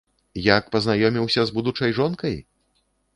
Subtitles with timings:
[0.43, 2.35] Як пазнаёміўся з будучай жонкай?